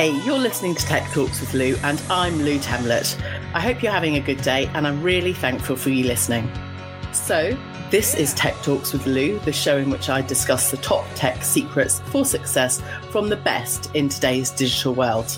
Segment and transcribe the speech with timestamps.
[0.00, 3.20] Hey, you're listening to Tech Talks with Lou, and I'm Lou Temlett.
[3.52, 6.50] I hope you're having a good day, and I'm really thankful for you listening.
[7.12, 7.54] So,
[7.90, 11.44] this is Tech Talks with Lou, the show in which I discuss the top tech
[11.44, 12.80] secrets for success
[13.10, 15.36] from the best in today's digital world.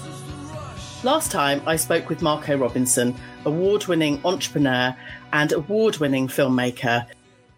[1.02, 4.96] Last time, I spoke with Marco Robinson, award winning entrepreneur
[5.32, 7.04] and award winning filmmaker.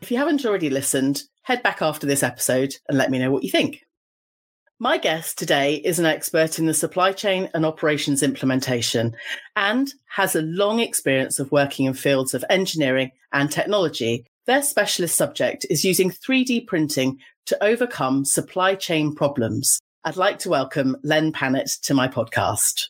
[0.00, 3.44] If you haven't already listened, head back after this episode and let me know what
[3.44, 3.84] you think.
[4.80, 9.14] My guest today is an expert in the supply chain and operations implementation
[9.54, 14.26] and has a long experience of working in fields of engineering and technology.
[14.46, 19.78] Their specialist subject is using 3D printing to overcome supply chain problems.
[20.02, 22.88] I'd like to welcome Len Pannett to my podcast.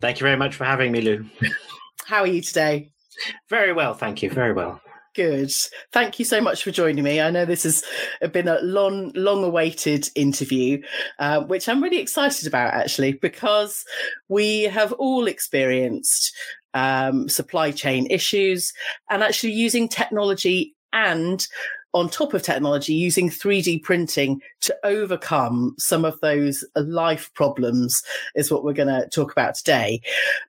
[0.00, 1.26] Thank you very much for having me, Lou.
[2.06, 2.92] How are you today?
[3.50, 4.30] Very well, thank you.
[4.30, 4.80] Very well.
[5.14, 5.52] Good.
[5.92, 7.20] Thank you so much for joining me.
[7.20, 7.84] I know this has
[8.32, 10.82] been a long, long awaited interview,
[11.20, 13.84] uh, which I'm really excited about actually, because
[14.28, 16.34] we have all experienced
[16.74, 18.72] um, supply chain issues
[19.08, 21.46] and actually using technology and
[21.94, 28.02] on top of technology, using 3D printing to overcome some of those life problems
[28.34, 30.00] is what we're going to talk about today.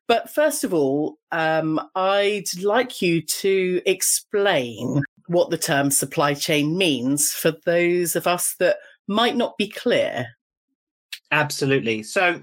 [0.07, 6.77] But first of all, um, I'd like you to explain what the term supply chain
[6.77, 10.34] means for those of us that might not be clear.
[11.31, 12.03] Absolutely.
[12.03, 12.39] So,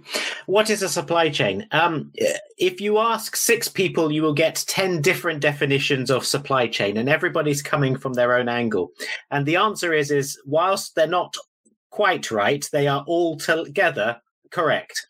[0.46, 1.66] what is a supply chain?
[1.70, 2.12] Um,
[2.58, 7.08] if you ask six people, you will get 10 different definitions of supply chain, and
[7.08, 8.90] everybody's coming from their own angle.
[9.30, 11.36] And the answer is, is whilst they're not
[11.90, 15.06] quite right, they are all together correct.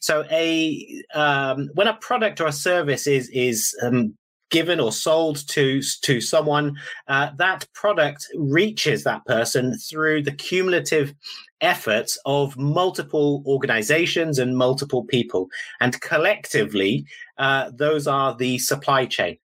[0.00, 4.16] So, a um, when a product or a service is is um,
[4.50, 6.76] given or sold to to someone,
[7.08, 11.14] uh, that product reaches that person through the cumulative
[11.60, 15.48] efforts of multiple organizations and multiple people,
[15.80, 17.04] and collectively,
[17.38, 19.36] uh, those are the supply chain.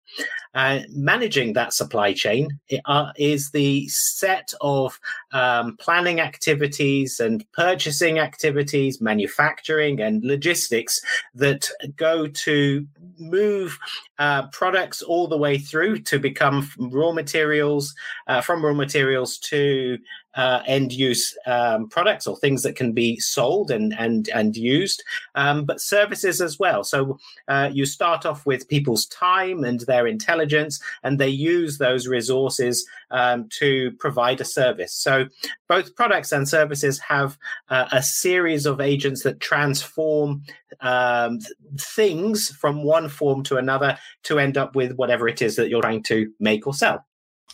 [0.53, 4.99] Uh, managing that supply chain uh, is the set of
[5.31, 10.99] um, planning activities and purchasing activities, manufacturing and logistics
[11.33, 12.85] that go to
[13.17, 13.79] move
[14.19, 17.95] uh, products all the way through to become raw materials,
[18.27, 19.97] uh, from raw materials to
[20.35, 25.03] uh, end use um, products or things that can be sold and and and used,
[25.35, 26.83] um, but services as well.
[26.83, 32.07] So uh, you start off with people's time and their intelligence, and they use those
[32.07, 34.93] resources um, to provide a service.
[34.93, 35.27] So
[35.67, 37.37] both products and services have
[37.69, 40.43] uh, a series of agents that transform
[40.79, 41.39] um,
[41.77, 45.81] things from one form to another to end up with whatever it is that you're
[45.81, 47.05] trying to make or sell.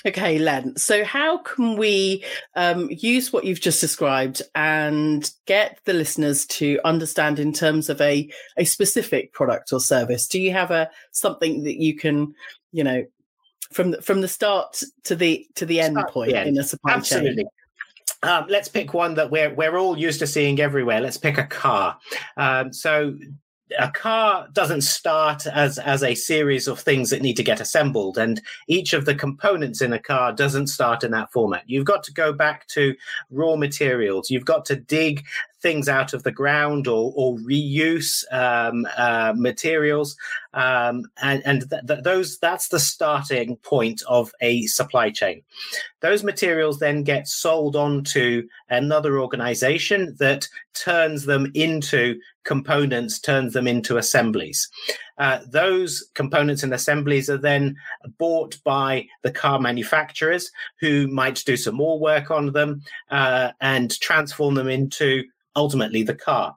[0.08, 0.74] Okay, Len.
[0.78, 2.24] So, how can we
[2.56, 8.00] um, use what you've just described and get the listeners to understand in terms of
[8.00, 10.28] a a specific product or service?
[10.28, 12.34] Do you have a something that you can,
[12.72, 13.06] you know,
[13.74, 16.94] from the, from the start to the to the end start point in a supply
[16.94, 17.44] Absolutely.
[17.44, 17.50] chain?
[18.24, 21.02] Um, let's pick one that we're we're all used to seeing everywhere.
[21.02, 21.98] Let's pick a car.
[22.38, 23.14] Um, so
[23.80, 28.18] a car doesn't start as as a series of things that need to get assembled
[28.18, 31.64] and each of the components in a car doesn't start in that format.
[31.68, 32.96] You've got to go back to
[33.30, 34.30] raw materials.
[34.30, 35.26] You've got to dig
[35.62, 40.16] things out of the ground or, or reuse um, uh, materials.
[40.54, 45.42] Um, and, and th- th- those that's the starting point of a supply chain.
[46.00, 53.54] Those materials then get sold on to another organization that turns them into components turns
[53.54, 54.70] them into assemblies
[55.18, 57.76] uh, those components and assemblies are then
[58.18, 64.00] bought by the car manufacturers who might do some more work on them uh, and
[64.00, 65.24] transform them into
[65.56, 66.56] ultimately the car.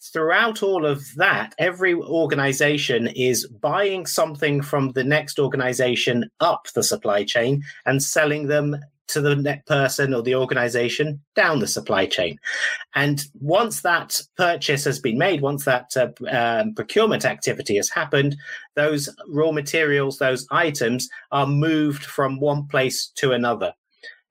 [0.00, 6.82] Throughout all of that, every organization is buying something from the next organization up the
[6.82, 8.78] supply chain and selling them
[9.08, 12.38] to the next person or the organization down the supply chain.
[12.94, 18.36] And once that purchase has been made, once that uh, um, procurement activity has happened,
[18.74, 23.72] those raw materials, those items are moved from one place to another.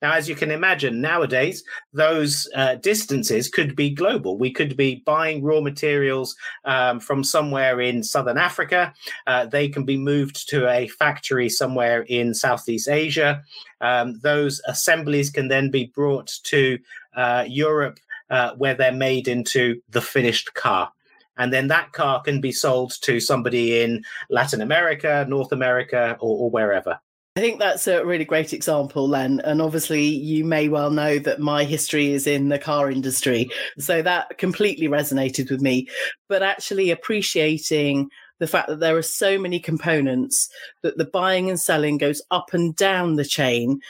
[0.01, 4.38] Now, as you can imagine, nowadays, those uh, distances could be global.
[4.38, 6.35] We could be buying raw materials
[6.65, 8.94] um, from somewhere in Southern Africa.
[9.25, 13.41] Uh, they can be moved to a factory somewhere in Southeast Asia.
[13.81, 16.77] Um, those assemblies can then be brought to
[17.15, 17.99] uh, Europe,
[18.29, 20.91] uh, where they're made into the finished car
[21.38, 26.45] and then that car can be sold to somebody in Latin America, North America, or,
[26.45, 26.99] or, wherever.
[27.37, 29.41] I think that's a really great example, Len.
[29.41, 33.47] And obviously, you may well know that my history is in the car industry.
[33.77, 35.87] So that completely resonated with me.
[36.27, 40.49] But actually, appreciating the fact that there are so many components
[40.81, 43.81] that the buying and selling goes up and down the chain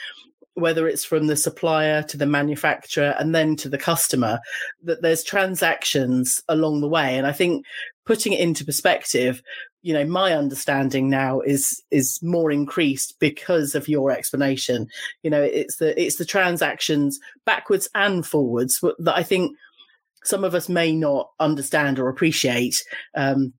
[0.58, 4.40] whether it's from the supplier to the manufacturer and then to the customer,
[4.82, 7.16] that there's transactions along the way.
[7.16, 7.64] And I think
[8.04, 9.40] putting it into perspective,
[9.82, 14.88] you know, my understanding now is is more increased because of your explanation.
[15.22, 19.56] You know, it's the it's the transactions backwards and forwards that I think
[20.24, 22.82] some of us may not understand or appreciate.
[23.14, 23.54] Um,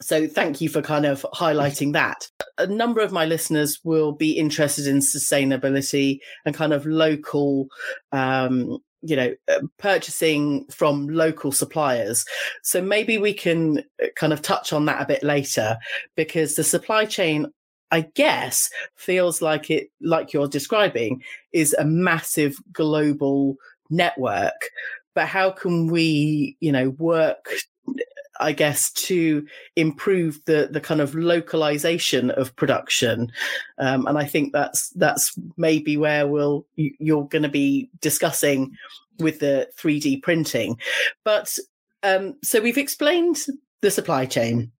[0.00, 2.28] so thank you for kind of highlighting that.
[2.58, 7.68] A number of my listeners will be interested in sustainability and kind of local,
[8.12, 12.24] um, you know, uh, purchasing from local suppliers.
[12.62, 15.78] So maybe we can uh, kind of touch on that a bit later
[16.16, 17.46] because the supply chain
[17.92, 21.22] I guess feels like it, like you're describing,
[21.52, 23.56] is a massive global
[23.90, 24.70] network.
[25.14, 27.48] But how can we, you know, work
[28.40, 29.46] I guess, to
[29.76, 33.32] improve the the kind of localization of production,
[33.78, 38.76] um, and I think that's that's maybe where we'll you're going to be discussing
[39.18, 40.78] with the 3D printing.
[41.24, 41.58] But
[42.02, 43.38] um, so we've explained
[43.82, 44.72] the supply chain.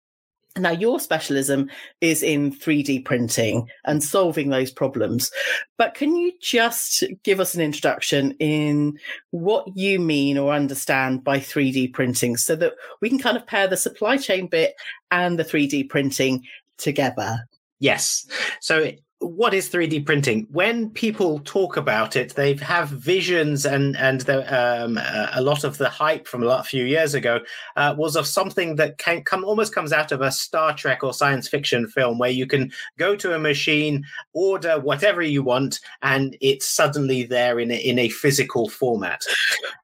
[0.58, 1.70] Now, your specialism
[2.00, 5.30] is in 3D printing and solving those problems.
[5.76, 8.98] But can you just give us an introduction in
[9.30, 13.68] what you mean or understand by 3D printing so that we can kind of pair
[13.68, 14.74] the supply chain bit
[15.10, 16.42] and the 3D printing
[16.78, 17.46] together?
[17.78, 18.26] Yes.
[18.60, 20.46] So what is 3D printing?
[20.50, 24.98] When people talk about it, they have visions, and and the, um,
[25.32, 27.40] a lot of the hype from a lot, few years ago
[27.76, 31.14] uh, was of something that can come almost comes out of a Star Trek or
[31.14, 34.04] science fiction film, where you can go to a machine,
[34.34, 39.22] order whatever you want, and it's suddenly there in a, in a physical format.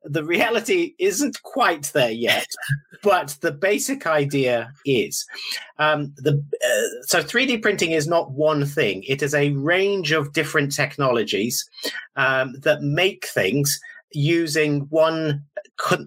[0.05, 2.49] The reality isn't quite there yet,
[3.03, 5.27] but the basic idea is.
[5.79, 10.33] Um, the uh, so 3D printing is not one thing; it is a range of
[10.33, 11.69] different technologies
[12.17, 13.81] um, that make things
[14.13, 15.45] using one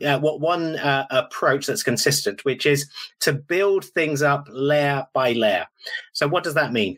[0.05, 2.89] uh, what one uh, approach that's consistent, which is
[3.19, 5.65] to build things up layer by layer.
[6.13, 6.97] So, what does that mean?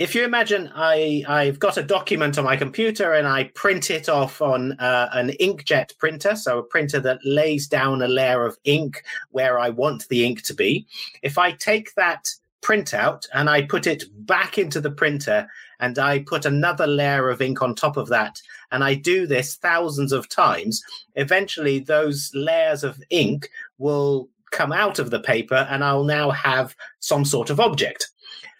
[0.00, 4.08] if you imagine I, I've got a document on my computer and I print it
[4.08, 8.56] off on uh, an inkjet printer, so a printer that lays down a layer of
[8.64, 10.86] ink where I want the ink to be.
[11.22, 12.30] If I take that
[12.62, 15.48] printout and I put it back into the printer
[15.80, 18.40] and I put another layer of ink on top of that,
[18.70, 20.82] and I do this thousands of times,
[21.16, 23.48] eventually those layers of ink
[23.78, 28.10] will come out of the paper and I'll now have some sort of object.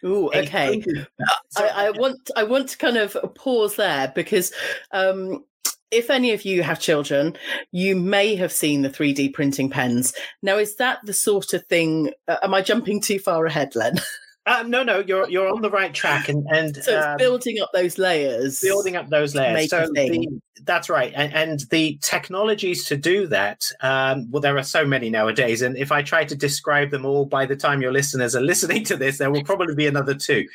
[0.05, 0.83] Ooh, okay.
[1.57, 4.51] I, I, want I want to kind of pause there because
[4.93, 5.45] um,
[5.91, 7.37] if any of you have children,
[7.73, 10.15] you may have seen the 3D printing pens.
[10.43, 12.13] Now, is that the sort of thing?
[12.29, 13.97] Uh, am I jumping too far ahead, Len?
[14.47, 17.61] Uh, no, no, you're you're on the right track, and and so it's um, building
[17.61, 19.69] up those layers, building up those layers.
[19.69, 23.65] So the, that's right, and, and, the technologies to do that.
[23.81, 27.27] Um, well, there are so many nowadays, and if I try to describe them all,
[27.27, 30.47] by the time your listeners are listening to this, there will probably be another two.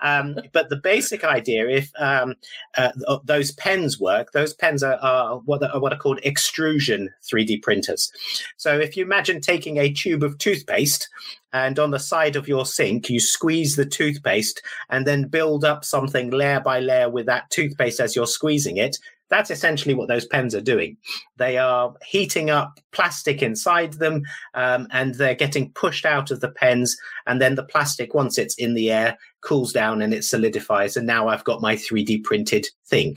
[0.00, 2.34] Um, but the basic idea, if um,
[2.76, 2.90] uh,
[3.24, 8.12] those pens work, those pens are, are what are what are called extrusion 3D printers.
[8.56, 11.08] So if you imagine taking a tube of toothpaste
[11.54, 15.84] and on the side of your sink, you squeeze the toothpaste and then build up
[15.84, 18.98] something layer by layer with that toothpaste as you're squeezing it.
[19.30, 20.96] That's essentially what those pens are doing.
[21.36, 24.22] They are heating up plastic inside them
[24.54, 26.96] um, and they're getting pushed out of the pens.
[27.26, 30.96] And then the plastic, once it's in the air, cools down and it solidifies.
[30.96, 33.16] And now I've got my 3D printed thing.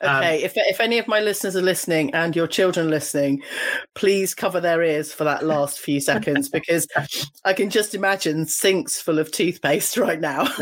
[0.00, 0.38] Um, okay.
[0.38, 3.42] Um, if, if any of my listeners are listening and your children listening,
[3.94, 6.86] please cover their ears for that last few seconds because
[7.44, 10.46] I can just imagine sinks full of toothpaste right now.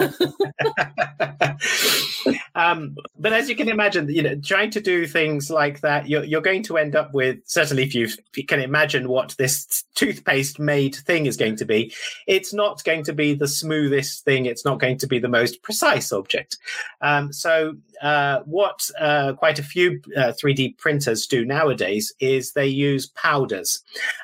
[2.55, 6.25] um, but as you can imagine, you know, trying to do things like that, you're,
[6.25, 8.09] you're going to end up with certainly if you
[8.47, 11.93] can imagine what this toothpaste made thing is going to be,
[12.27, 14.47] it's not going to be the smoothest thing.
[14.47, 16.59] It's not not going to be the most precise object.
[17.01, 22.67] Um, so, uh, what uh, quite a few uh, 3D printers do nowadays is they
[22.67, 23.83] use powders,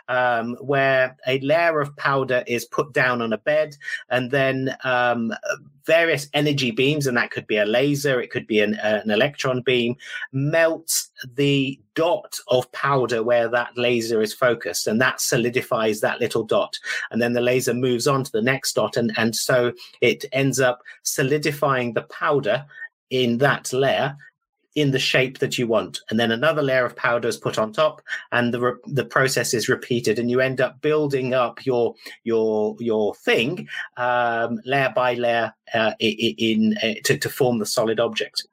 [0.09, 3.77] um, where a layer of powder is put down on a bed,
[4.11, 5.33] and then um,
[5.87, 9.11] various energy beams, and that could be a laser, it could be an, uh, an
[9.11, 9.97] electron beam,
[10.33, 16.45] melts the dot of powder where that laser is focused, and that solidifies that little
[16.45, 16.79] dot.
[17.11, 20.61] And then the laser moves on to the next dot, and, and so it ends
[20.61, 22.65] up solidifying the powder
[23.11, 24.17] in that layer
[24.75, 27.73] in the shape that you want and then another layer of powder is put on
[27.73, 28.03] top
[28.33, 32.77] and the re- the process is repeated and you end up building up your your
[32.79, 38.01] your thing um, layer by layer uh, in, in uh, to, to form the solid
[38.01, 38.47] object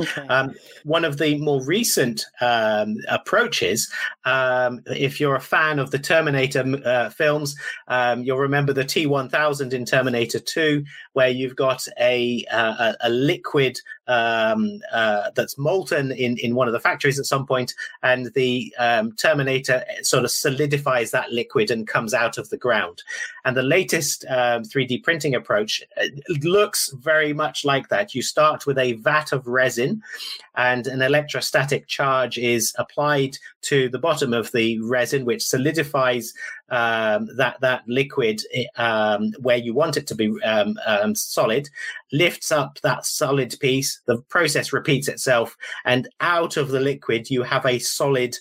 [0.00, 0.26] Okay.
[0.28, 3.92] Um, one of the more recent um, approaches,
[4.24, 7.54] um, if you're a fan of the Terminator uh, films,
[7.88, 13.10] um, you'll remember the T1000 in Terminator 2, where you've got a, uh, a, a
[13.10, 13.78] liquid
[14.10, 18.74] um, uh, that's molten in, in one of the factories at some point, and the
[18.78, 23.02] um, Terminator sort of solidifies that liquid and comes out of the ground.
[23.44, 25.82] And the latest um, 3D printing approach
[26.42, 28.14] looks very much like that.
[28.14, 30.02] You start with a vat of resin,
[30.56, 36.32] and an electrostatic charge is applied to the bottom of the resin, which solidifies
[36.70, 38.42] um, that that liquid
[38.76, 41.68] um, where you want it to be um, um, solid,
[42.12, 44.00] lifts up that solid piece.
[44.06, 48.36] The process repeats itself, and out of the liquid you have a solid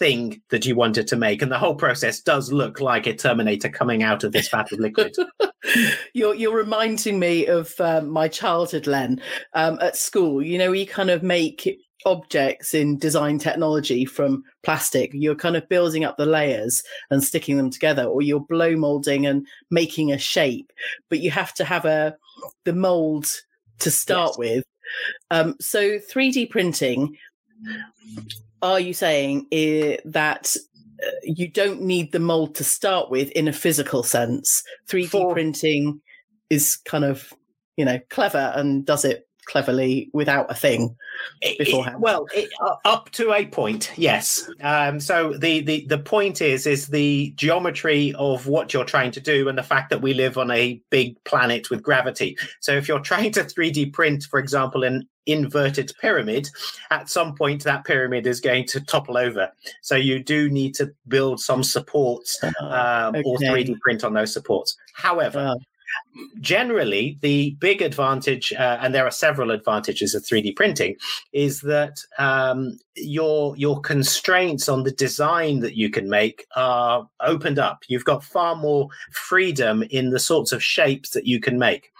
[0.00, 1.42] thing that you wanted to make.
[1.42, 4.80] And the whole process does look like a Terminator coming out of this vat of
[4.80, 5.14] liquid.
[6.14, 9.20] you're you're reminding me of um, my childhood, Len,
[9.52, 10.42] um, at school.
[10.42, 15.10] You know, you kind of make objects in design technology from plastic.
[15.12, 19.26] You're kind of building up the layers and sticking them together, or you're blow molding
[19.26, 20.72] and making a shape.
[21.08, 22.16] But you have to have a
[22.64, 23.26] the mold
[23.80, 24.38] to start yes.
[24.38, 24.64] with.
[25.30, 27.16] Um, so 3D printing,
[28.62, 29.46] are you saying
[30.04, 30.56] that
[31.04, 34.62] uh, you don't need the mold to start with in a physical sense?
[34.88, 36.00] 3D For- printing
[36.48, 37.32] is kind of
[37.76, 40.96] you know clever and does it cleverly without a thing
[41.58, 41.96] beforehand?
[41.96, 44.48] It, well, it, uh, up to a point, yes.
[44.62, 49.20] Um, so the, the the point is is the geometry of what you're trying to
[49.20, 52.36] do, and the fact that we live on a big planet with gravity.
[52.60, 56.48] So if you're trying to 3D print, for example, an inverted pyramid,
[56.90, 59.50] at some point that pyramid is going to topple over.
[59.82, 63.22] So you do need to build some supports uh, okay.
[63.24, 64.76] or 3D print on those supports.
[64.94, 65.54] However,
[66.40, 70.96] generally the big advantage uh, and there are several advantages of 3d printing
[71.32, 77.58] is that um, your your constraints on the design that you can make are opened
[77.58, 77.82] up.
[77.88, 81.92] You've got far more freedom in the sorts of shapes that you can make.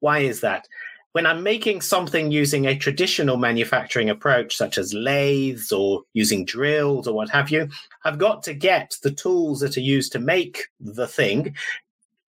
[0.00, 0.66] Why is that?
[1.12, 7.06] When I'm making something using a traditional manufacturing approach, such as lathes or using drills
[7.06, 7.68] or what have you,
[8.04, 11.54] I've got to get the tools that are used to make the thing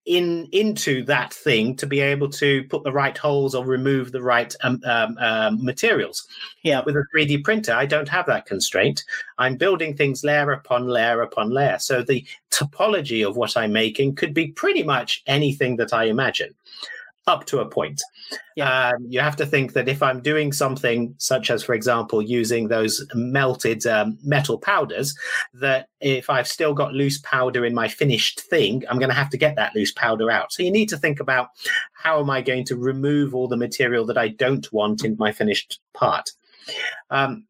[0.06, 4.22] in into that thing to be able to put the right holes or remove the
[4.22, 6.26] right um, um, um, materials.
[6.62, 9.04] Yeah, with a 3D printer, I don't have that constraint.
[9.38, 11.78] I'm building things layer upon layer upon layer.
[11.78, 16.54] So the topology of what I'm making could be pretty much anything that I imagine
[17.26, 18.02] up to a point.
[18.56, 18.90] Yeah.
[18.90, 22.68] Um, you have to think that if I'm doing something such as, for example, using
[22.68, 25.14] those melted um, metal powders,
[25.54, 29.30] that if I've still got loose powder in my finished thing, I'm going to have
[29.30, 30.52] to get that loose powder out.
[30.52, 31.48] So you need to think about
[31.94, 35.32] how am I going to remove all the material that I don't want in my
[35.32, 36.30] finished part.
[37.10, 37.46] Um,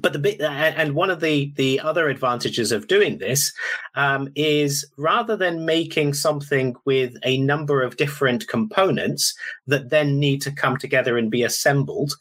[0.00, 3.52] but the bit and one of the the other advantages of doing this
[3.94, 9.34] um, is rather than making something with a number of different components
[9.66, 12.14] that then need to come together and be assembled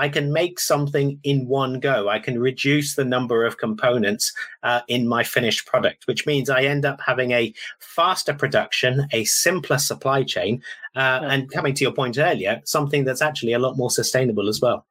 [0.00, 2.08] I can make something in one go.
[2.08, 6.62] I can reduce the number of components uh, in my finished product, which means I
[6.62, 10.62] end up having a faster production, a simpler supply chain,
[10.96, 14.58] uh, and coming to your point earlier, something that's actually a lot more sustainable as
[14.62, 14.86] well.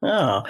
[0.00, 0.44] Ah,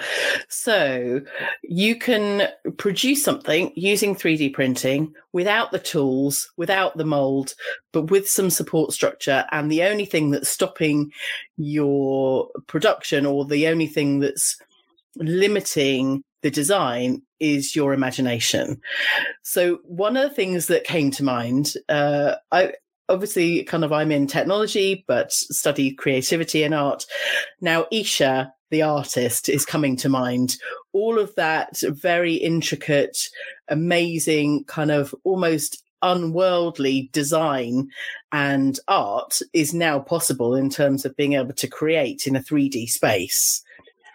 [0.47, 1.21] so
[1.63, 7.55] you can produce something using 3D printing without the tools, without the mold,
[7.91, 9.45] but with some support structure.
[9.51, 11.11] And the only thing that's stopping
[11.57, 14.55] your production or the only thing that's
[15.15, 18.79] limiting the design is your imagination.
[19.41, 22.73] So, one of the things that came to mind, uh, I,
[23.09, 27.05] obviously kind of I'm in technology, but study creativity and art.
[27.59, 30.57] Now, Escher the artist is coming to mind.
[30.93, 33.17] All of that very intricate,
[33.67, 37.89] amazing, kind of almost unworldly design
[38.31, 42.87] and art is now possible in terms of being able to create in a 3D
[42.87, 43.63] space.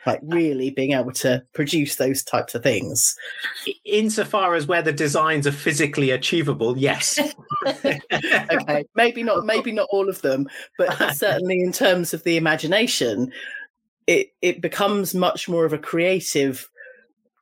[0.07, 3.17] Like uh, really being able to produce those types of things.
[3.85, 7.19] Insofar as where the designs are physically achievable yes.
[7.67, 10.47] Okay maybe not maybe not all of them
[10.79, 13.33] but certainly in terms of the imagination
[14.07, 16.69] it it becomes much more of a creative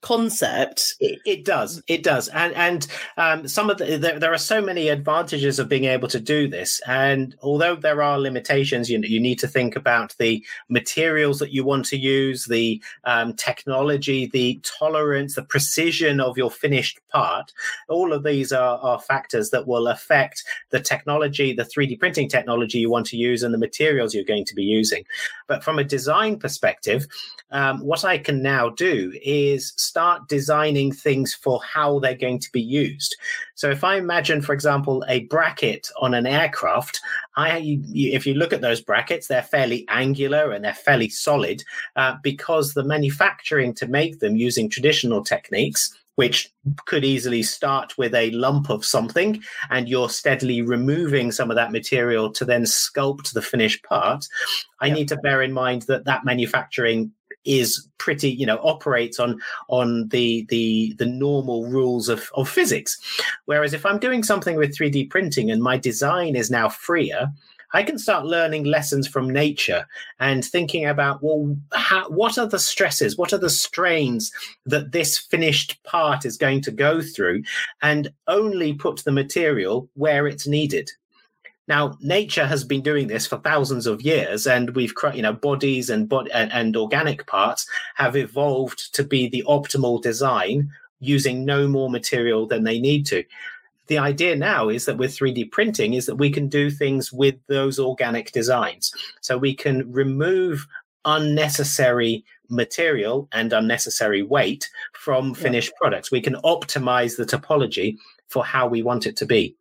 [0.03, 0.95] concept.
[1.01, 4.61] It, it, does, it does, and and um, some of the there, there, are so
[4.61, 6.81] many advantages of being able to do this.
[6.87, 11.65] And although there are limitations, you you need to think about the materials that you
[11.65, 17.53] want to use, the um, technology, the tolerance, the precision of your finished part.
[17.89, 22.79] All of these are, are factors that will affect the technology, the 3D printing technology
[22.79, 25.05] you want to use, and the materials you're going to be using.
[25.47, 27.07] But from a design perspective,
[27.51, 32.51] um, what I can now do is start designing things for how they're going to
[32.51, 33.15] be used.
[33.57, 36.99] So if I imagine, for example, a bracket on an aircraft,
[37.37, 41.63] I, if you look at those brackets, they're fairly angular and they're fairly solid
[41.97, 46.53] uh, because the manufacturing to make them using traditional techniques which
[46.85, 51.73] could easily start with a lump of something and you're steadily removing some of that
[51.73, 54.27] material to then sculpt the finished part
[54.81, 54.97] i yep.
[54.97, 57.11] need to bear in mind that that manufacturing
[57.45, 62.99] is pretty you know operates on on the the the normal rules of of physics
[63.47, 67.31] whereas if i'm doing something with 3d printing and my design is now freer
[67.75, 69.87] I can start learning lessons from nature
[70.21, 73.17] and thinking about, well, how, what are the stresses?
[73.17, 74.31] What are the strains
[74.67, 77.43] that this finished part is going to go through?
[77.81, 80.91] And only put the material where it's needed.
[81.69, 85.91] Now, nature has been doing this for thousands of years, and we've, you know, bodies
[85.91, 91.69] and, bod- and, and organic parts have evolved to be the optimal design using no
[91.69, 93.25] more material than they need to.
[93.87, 97.35] The idea now is that with 3D printing is that we can do things with
[97.49, 98.93] those organic designs.
[99.21, 100.67] So we can remove
[101.05, 105.79] unnecessary material and unnecessary weight from finished yeah.
[105.81, 106.11] products.
[106.13, 109.57] We can optimize the topology for how we want it to be.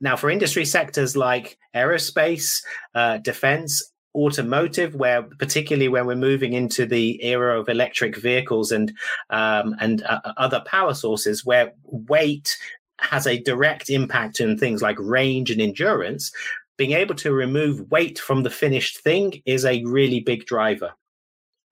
[0.00, 2.62] Now, for industry sectors like aerospace,
[2.94, 3.82] uh, defense,
[4.14, 8.92] automotive, where particularly when we're moving into the era of electric vehicles and
[9.30, 12.56] um, and uh, other power sources, where weight
[12.98, 16.30] has a direct impact in things like range and endurance,
[16.76, 20.92] being able to remove weight from the finished thing is a really big driver.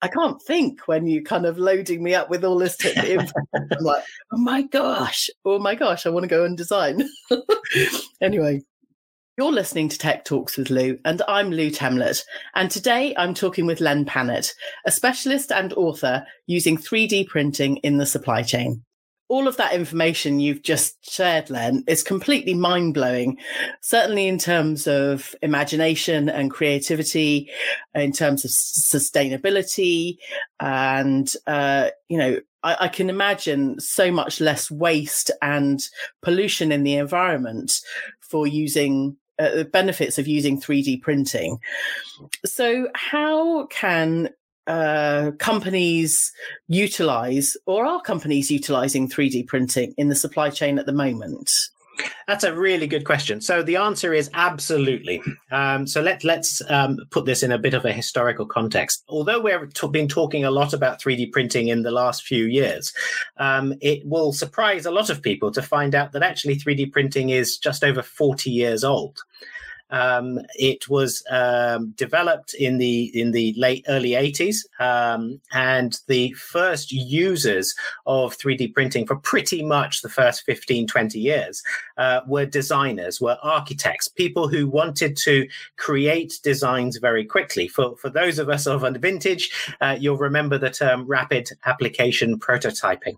[0.03, 3.33] I can't think when you kind of loading me up with all this info.
[3.55, 7.09] I'm like, oh my gosh, oh my gosh, I want to go and design.
[8.23, 8.63] anyway,
[9.37, 12.23] you're listening to Tech Talks with Lou, and I'm Lou Temlett.
[12.55, 14.55] And today I'm talking with Len Pannett,
[14.87, 18.83] a specialist and author using 3D printing in the supply chain
[19.31, 23.39] all of that information you've just shared, Len, is completely mind blowing.
[23.81, 27.49] Certainly in terms of imagination and creativity,
[27.95, 30.17] in terms of sustainability,
[30.59, 35.81] and uh, you know, I, I, can imagine so much less waste and
[36.23, 37.81] pollution in the environment
[38.21, 39.17] for using.
[39.39, 41.59] Uh, the benefits of using 3D printing.
[42.45, 44.29] So, how can
[44.71, 46.33] uh, companies
[46.69, 51.51] utilize, or are companies utilizing 3D printing in the supply chain at the moment?
[52.29, 53.41] That's a really good question.
[53.41, 55.21] So the answer is absolutely.
[55.51, 59.03] Um, so let let's um, put this in a bit of a historical context.
[59.09, 62.95] Although we've t- been talking a lot about 3D printing in the last few years,
[63.39, 67.31] um, it will surprise a lot of people to find out that actually 3D printing
[67.31, 69.21] is just over 40 years old.
[69.91, 76.33] Um, it was um, developed in the in the late early 80s, um, and the
[76.33, 77.75] first users
[78.07, 81.63] of 3D printing for pretty much the first 15, 20 years
[81.97, 87.69] uh, were designers, were architects, people who wanted to create designs very quickly.
[87.69, 89.51] For for those of us of a vintage,
[89.81, 93.17] uh, you'll remember the term rapid application prototyping.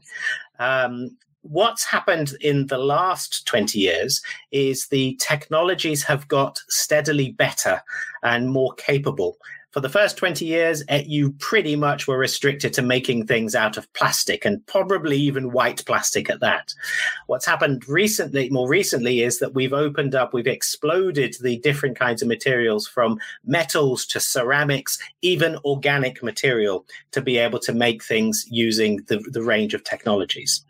[0.58, 7.82] Um, what's happened in the last 20 years is the technologies have got steadily better
[8.22, 9.36] and more capable.
[9.72, 13.78] For the first 20 years, eh, you pretty much were restricted to making things out
[13.78, 16.74] of plastic and probably even white plastic at that.
[17.26, 22.20] What's happened recently, more recently, is that we've opened up, we've exploded the different kinds
[22.20, 28.44] of materials from metals to ceramics, even organic material to be able to make things
[28.50, 30.66] using the, the range of technologies.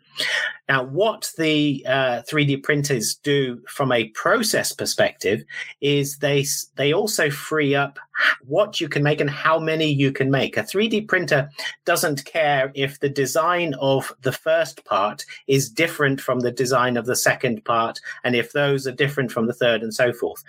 [0.69, 5.43] Now, what the uh, 3D printers do from a process perspective
[5.81, 6.45] is they
[6.75, 7.99] they also free up
[8.45, 10.55] what you can make and how many you can make.
[10.55, 11.49] A 3D printer
[11.85, 17.05] doesn't care if the design of the first part is different from the design of
[17.05, 20.43] the second part, and if those are different from the third, and so forth.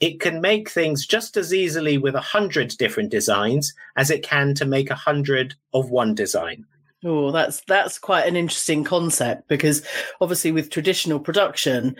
[0.00, 4.54] It can make things just as easily with a hundred different designs as it can
[4.54, 6.66] to make a hundred of one design.
[7.06, 9.86] Oh, that's that's quite an interesting concept because
[10.20, 11.94] obviously with traditional production,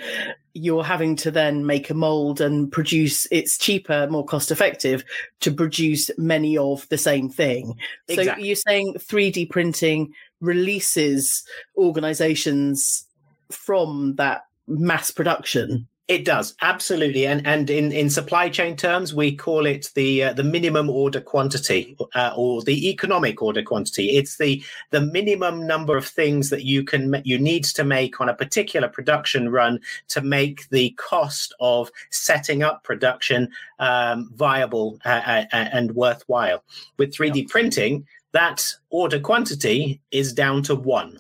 [0.53, 3.29] you're having to then make a mold and produce.
[3.31, 5.05] It's cheaper, more cost effective
[5.43, 7.77] to produce many of the same thing.
[8.09, 8.43] Exactly.
[8.43, 11.45] So you're saying 3D printing releases
[11.77, 13.07] organizations
[13.49, 19.35] from that mass production it does absolutely, and and in, in supply chain terms, we
[19.35, 24.17] call it the uh, the minimum order quantity uh, or the economic order quantity.
[24.17, 28.29] It's the the minimum number of things that you can you need to make on
[28.29, 35.45] a particular production run to make the cost of setting up production um, viable uh,
[35.53, 36.63] uh and worthwhile.
[36.99, 41.19] With 3D printing, that order quantity is down to one.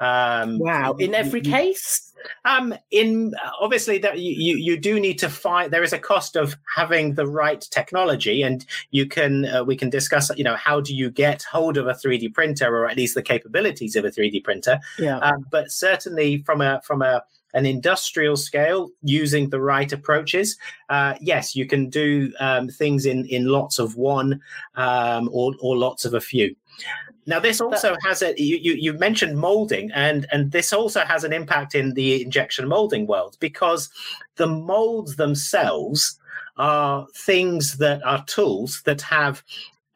[0.00, 0.94] Um, wow!
[0.94, 2.10] In every case.
[2.44, 6.56] Um, in obviously that you, you do need to find there is a cost of
[6.74, 10.94] having the right technology, and you can uh, we can discuss you know how do
[10.94, 14.44] you get hold of a 3D printer or at least the capabilities of a 3D
[14.44, 14.78] printer.
[14.98, 15.18] Yeah.
[15.18, 17.22] Um, but certainly from a from a
[17.54, 20.58] an industrial scale using the right approaches,
[20.88, 24.40] uh, yes, you can do um, things in in lots of one
[24.74, 26.54] um, or or lots of a few.
[27.26, 31.00] Now, this also but, has a you, you, you mentioned molding, and and this also
[31.00, 33.88] has an impact in the injection molding world because
[34.36, 36.18] the molds themselves
[36.56, 39.42] are things that are tools that have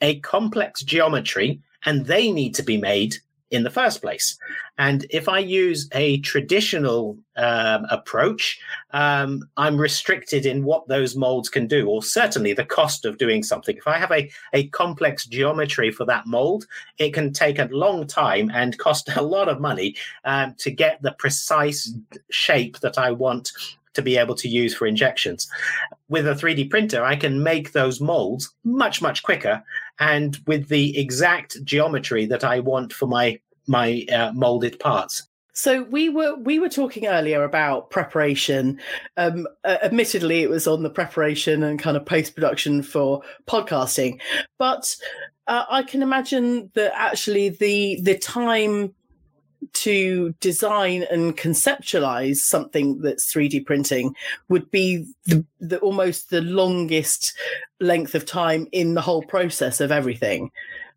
[0.01, 3.17] a complex geometry, and they need to be made
[3.51, 4.39] in the first place.
[4.77, 8.61] And if I use a traditional um, approach,
[8.93, 13.43] um, I'm restricted in what those molds can do, or certainly the cost of doing
[13.43, 13.77] something.
[13.77, 16.67] If I have a, a complex geometry for that mold,
[16.99, 21.01] it can take a long time and cost a lot of money um, to get
[21.03, 21.93] the precise
[22.31, 23.53] shape that I want
[23.99, 25.49] to be able to use for injections.
[26.09, 29.63] With a 3D printer, I can make those molds much, much quicker
[29.99, 35.29] and with the exact geometry that I want for my my uh, molded parts.
[35.53, 38.81] So we were we were talking earlier about preparation.
[39.17, 44.21] Um, uh, admittedly, it was on the preparation and kind of post production for podcasting,
[44.59, 44.95] but
[45.49, 48.95] uh, I can imagine that actually the the time
[49.73, 54.15] to design and conceptualize something that's 3D printing
[54.49, 57.37] would be the, the, almost the longest
[57.81, 60.51] length of time in the whole process of everything.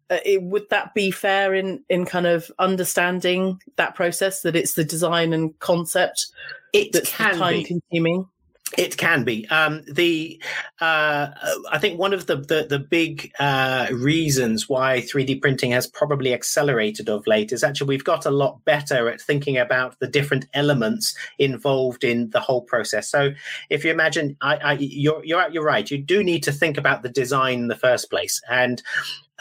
[0.10, 4.74] Uh, it, would that be fair in in kind of understanding that process that it's
[4.74, 6.28] the design and concept
[6.74, 8.28] it that's can time consuming
[8.77, 9.47] it can be.
[9.49, 10.41] Um, the
[10.79, 11.27] uh,
[11.69, 16.34] I think one of the the, the big uh, reasons why 3D printing has probably
[16.34, 20.47] accelerated of late is actually we've got a lot better at thinking about the different
[20.53, 23.10] elements involved in the whole process.
[23.10, 23.31] So
[23.69, 25.89] if you imagine, I, I, you're you're you're right.
[25.89, 28.81] You do need to think about the design in the first place, and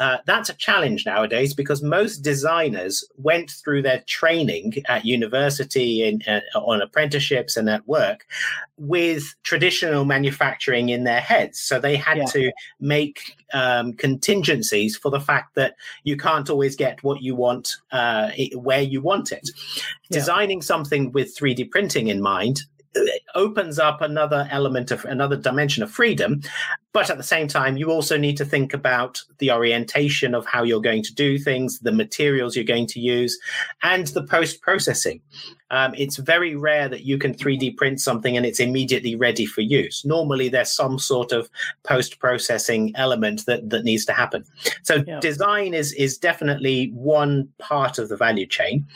[0.01, 6.27] uh, that's a challenge nowadays because most designers went through their training at university and
[6.27, 8.27] uh, on apprenticeships and at work
[8.79, 11.61] with traditional manufacturing in their heads.
[11.61, 12.25] So they had yeah.
[12.25, 17.77] to make um, contingencies for the fact that you can't always get what you want
[17.93, 19.51] uh, where you want it.
[19.77, 19.83] Yeah.
[20.11, 22.63] Designing something with 3D printing in mind
[23.35, 26.41] opens up another element of another dimension of freedom
[26.93, 30.63] but at the same time you also need to think about the orientation of how
[30.63, 33.39] you're going to do things the materials you're going to use
[33.83, 35.21] and the post processing
[35.71, 39.61] um, it's very rare that you can 3d print something and it's immediately ready for
[39.61, 40.05] use.
[40.05, 41.49] Normally there's some sort of
[41.85, 44.45] post processing element that that needs to happen.
[44.83, 45.21] So yeah.
[45.21, 48.87] design is is definitely one part of the value chain.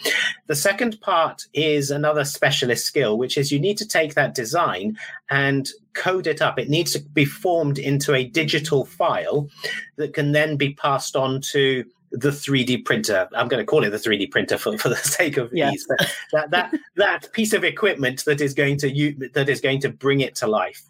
[0.47, 4.97] The second part is another specialist skill which is you need to take that design
[5.31, 6.59] and code it up.
[6.59, 9.49] It needs to be formed into a digital file
[9.97, 13.29] that can then be passed on to the 3D printer.
[13.35, 15.75] I'm going to call it the 3D printer for, for the sake of yes.
[15.75, 15.89] ease.
[16.33, 19.89] that that that piece of equipment that is going to you that is going to
[19.89, 20.83] bring it to life.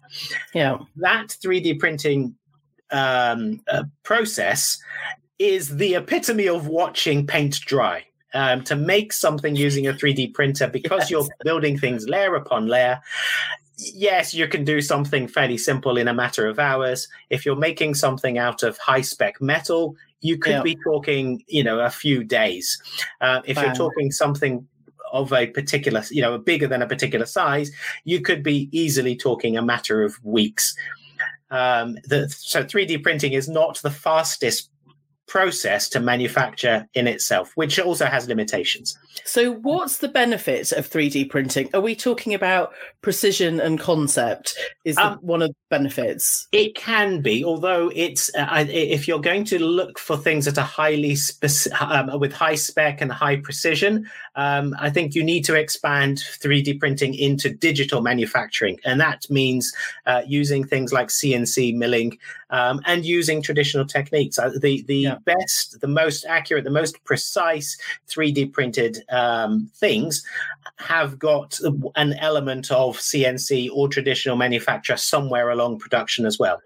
[0.53, 2.35] Yeah, that 3D printing
[2.91, 4.77] um, uh, process
[5.39, 8.05] is the epitome of watching paint dry.
[8.33, 11.09] Um, to make something using a 3D printer because yes.
[11.09, 12.99] you're building things layer upon layer
[13.77, 17.07] yes, you can do something fairly simple in a matter of hours.
[17.29, 20.61] If you're making something out of high spec metal, you could yeah.
[20.61, 22.81] be talking, you know, a few days.
[23.21, 24.67] Uh, if you're talking something
[25.11, 27.71] of a particular, you know, bigger than a particular size,
[28.03, 30.75] you could be easily talking a matter of weeks.
[31.51, 34.69] Um, the, so 3D printing is not the fastest
[35.27, 38.97] process to manufacture in itself, which also has limitations.
[39.23, 41.69] So, what's the benefit of 3D printing?
[41.73, 44.55] Are we talking about precision and concept?
[44.83, 46.47] Is um, one of the benefits?
[46.51, 50.65] It can be, although it's uh, if you're going to look for things that are
[50.65, 55.55] highly specific, um, with high spec and high precision, um, I think you need to
[55.55, 59.73] expand 3D printing into digital manufacturing, and that means
[60.05, 62.17] uh, using things like CNC milling
[62.49, 64.37] um, and using traditional techniques.
[64.37, 65.14] Uh, the the yeah.
[65.25, 67.77] Best, the most accurate, the most precise
[68.09, 70.23] 3D printed um, things
[70.77, 71.59] have got
[71.95, 76.61] an element of CNC or traditional manufacture somewhere along production as well.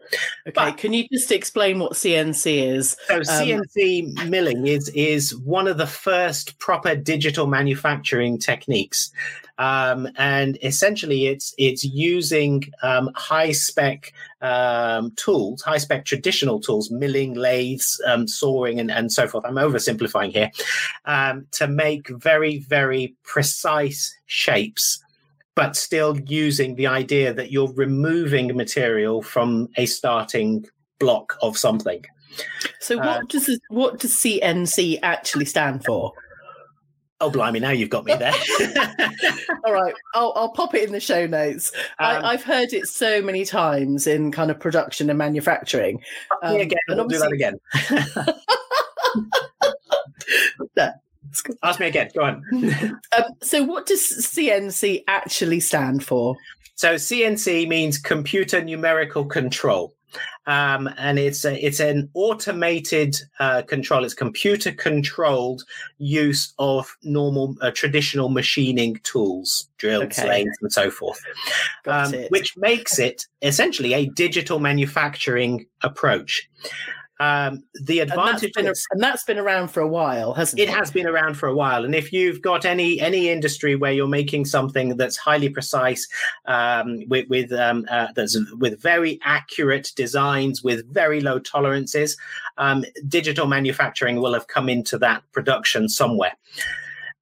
[0.48, 2.98] Okay, but, can you just explain what CNC is?
[3.08, 9.12] So um, CNC milling is is one of the first proper digital manufacturing techniques.
[9.60, 16.90] Um, and essentially, it's it's using um, high spec um, tools, high spec traditional tools,
[16.90, 19.44] milling, lathes, um, sawing, and, and so forth.
[19.46, 20.50] I'm oversimplifying here
[21.04, 23.89] um, to make very very precise
[24.26, 25.04] shapes
[25.60, 30.66] but still using the idea that you're removing material from a starting
[31.00, 32.02] block of something.
[32.80, 36.14] So, what uh, does what does CNC actually stand for?
[37.20, 37.60] Oh, blimey!
[37.60, 38.32] Now you've got me there.
[39.66, 41.74] All right, I'll, I'll pop it in the show notes.
[42.00, 46.02] Um, I, have heard it so many times in kind of production and manufacturing.
[46.42, 47.60] Um, again, we'll do that again.
[51.64, 52.10] Ask me again.
[52.16, 52.44] Go on.
[53.18, 56.36] um, so, what does CNC actually stand for?
[56.76, 59.94] So, CNC means computer numerical control.
[60.48, 64.04] Um, and it's a, it's an automated uh, control.
[64.04, 65.64] It's computer controlled
[66.00, 70.28] use of normal uh, traditional machining tools, drills, okay.
[70.28, 71.22] lathes, and so forth,
[71.86, 76.50] um, which makes it essentially a digital manufacturing approach.
[77.22, 80.64] Um, the advantage and that's, been, and that's been around for a while, hasn't it?
[80.64, 83.92] It has been around for a while, and if you've got any any industry where
[83.92, 86.08] you're making something that's highly precise,
[86.46, 92.16] um, with with um, uh, that's with very accurate designs, with very low tolerances,
[92.58, 96.38] um, digital manufacturing will have come into that production somewhere.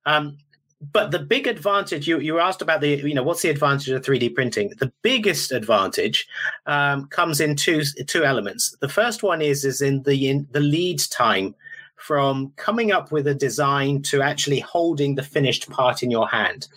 [0.05, 0.37] Um,
[0.79, 4.03] but the big advantage you you asked about the you know what's the advantage of
[4.03, 4.73] 3D printing?
[4.77, 6.27] The biggest advantage
[6.65, 8.75] um, comes in two two elements.
[8.79, 11.55] The first one is is in the in the lead time
[11.95, 16.67] from coming up with a design to actually holding the finished part in your hand.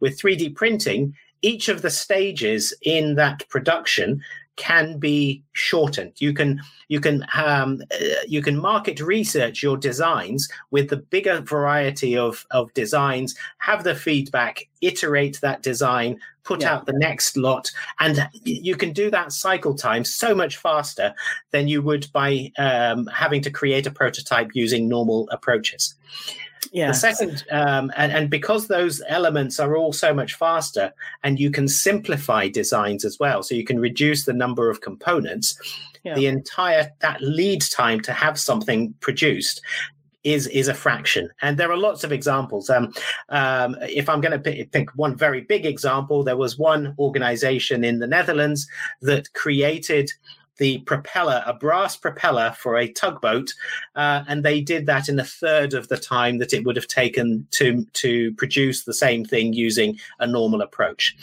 [0.00, 4.20] With 3D printing, each of the stages in that production
[4.56, 6.12] can be shortened.
[6.16, 11.40] You can you can um, uh, you can market research your designs with the bigger
[11.40, 13.34] variety of of designs.
[13.58, 16.74] Have the feedback, iterate that design, put yeah.
[16.74, 21.14] out the next lot, and you can do that cycle time so much faster
[21.50, 25.94] than you would by um, having to create a prototype using normal approaches.
[26.72, 26.88] Yeah.
[26.88, 31.50] The second, um, and, and because those elements are all so much faster, and you
[31.50, 35.58] can simplify designs as well, so you can reduce the number of components.
[36.04, 36.14] Yeah.
[36.14, 39.60] The entire that lead time to have something produced
[40.22, 42.68] is is a fraction, and there are lots of examples.
[42.68, 42.92] Um,
[43.28, 48.00] um, if I'm going to pick one very big example, there was one organization in
[48.00, 48.66] the Netherlands
[49.02, 50.10] that created
[50.58, 53.52] the propeller, a brass propeller for a tugboat,
[53.94, 56.88] uh, and they did that in a third of the time that it would have
[56.88, 61.16] taken to to produce the same thing using a normal approach.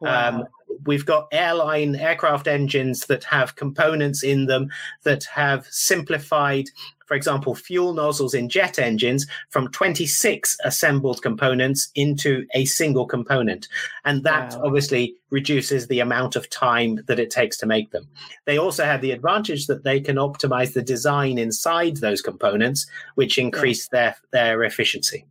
[0.00, 0.28] Wow.
[0.28, 0.44] Um,
[0.86, 4.70] we've got airline aircraft engines that have components in them
[5.02, 6.66] that have simplified
[7.10, 13.66] for example, fuel nozzles in jet engines from 26 assembled components into a single component.
[14.04, 14.66] And that wow.
[14.66, 18.06] obviously reduces the amount of time that it takes to make them.
[18.44, 23.38] They also have the advantage that they can optimize the design inside those components, which
[23.38, 23.98] increase yeah.
[23.98, 25.26] their, their efficiency.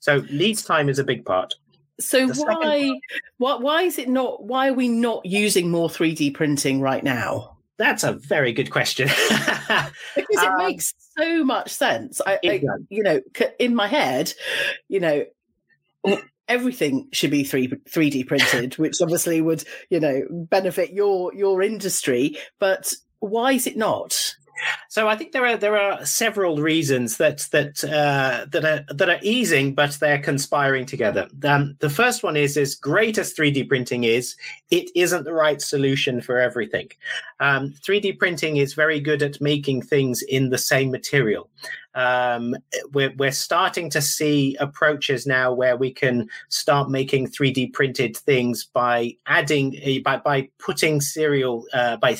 [0.00, 1.54] So lead time is a big part.
[2.00, 3.00] So the why, second...
[3.38, 7.58] why why is it not why are we not using more 3D printing right now?
[7.80, 9.08] That's a very good question.
[9.08, 12.20] because it um, makes so much sense.
[12.26, 13.20] I, I, you know,
[13.58, 14.34] in my head,
[14.86, 15.24] you know,
[16.46, 21.62] everything should be three three D printed, which obviously would you know benefit your your
[21.62, 22.36] industry.
[22.58, 24.34] But why is it not?
[24.88, 29.08] So I think there are there are several reasons that that uh, that are that
[29.08, 31.28] are easing, but they're conspiring together.
[31.44, 34.36] Um, the first one is as great as 3D printing is,
[34.70, 36.90] it isn't the right solution for everything.
[37.40, 41.48] Um, 3D printing is very good at making things in the same material,
[41.94, 42.56] um,
[42.92, 48.64] we're, we're starting to see approaches now where we can start making 3D printed things
[48.64, 52.16] by adding eh, by, by putting serial uh, by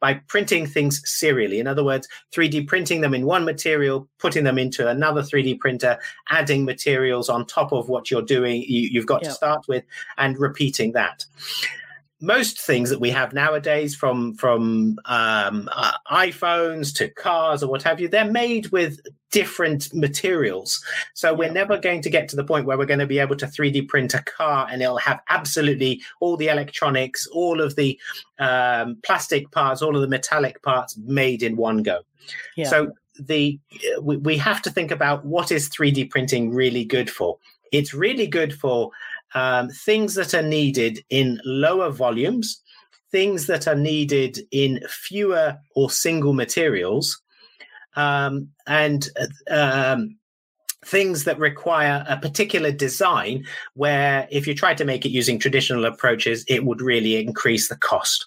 [0.00, 1.58] by printing things serially.
[1.58, 5.98] In other words, 3D printing them in one material, putting them into another 3D printer,
[6.28, 8.64] adding materials on top of what you're doing.
[8.66, 9.84] You, have got to start with
[10.16, 11.24] and repeating that
[12.26, 17.84] most things that we have nowadays, from from um, uh, iPhones to cars or what
[17.84, 20.84] have you, they're made with different materials.
[21.14, 23.36] So we're never going to get to the point where we're going to be able
[23.36, 27.98] to 3D print a car and it'll have absolutely all the electronics, all of the
[28.38, 32.00] um, plastic parts, all of the metallic parts made in one go.
[32.56, 32.68] Yeah.
[32.68, 33.58] So the
[34.02, 37.38] we, we have to think about what is 3D printing really good for.
[37.72, 38.90] It's really good for
[39.36, 42.62] um, things that are needed in lower volumes,
[43.12, 47.20] things that are needed in fewer or single materials,
[47.96, 49.10] um, and
[49.50, 50.16] um,
[50.86, 53.44] things that require a particular design
[53.74, 57.76] where if you try to make it using traditional approaches, it would really increase the
[57.76, 58.26] cost.